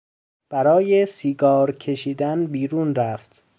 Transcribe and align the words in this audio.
برای 0.49 1.05
سیگار 1.05 1.71
کشیدن 1.71 2.47
بیرون 2.47 2.95
رفت. 2.95 3.43